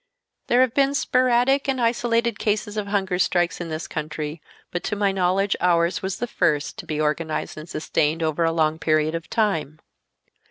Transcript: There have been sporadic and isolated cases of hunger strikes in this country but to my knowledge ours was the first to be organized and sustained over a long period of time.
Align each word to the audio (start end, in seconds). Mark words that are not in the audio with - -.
There 0.47 0.61
have 0.61 0.73
been 0.73 0.95
sporadic 0.95 1.67
and 1.69 1.79
isolated 1.79 2.39
cases 2.39 2.75
of 2.75 2.87
hunger 2.87 3.19
strikes 3.19 3.61
in 3.61 3.69
this 3.69 3.87
country 3.87 4.41
but 4.71 4.81
to 4.85 4.95
my 4.95 5.11
knowledge 5.11 5.55
ours 5.61 6.01
was 6.01 6.17
the 6.17 6.25
first 6.25 6.77
to 6.79 6.87
be 6.87 6.99
organized 6.99 7.55
and 7.55 7.69
sustained 7.69 8.23
over 8.23 8.43
a 8.43 8.51
long 8.51 8.79
period 8.79 9.13
of 9.13 9.29
time. 9.29 9.79